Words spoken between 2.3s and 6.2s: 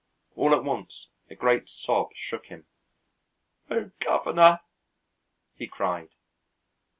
him. "Oh, governor!" he cried.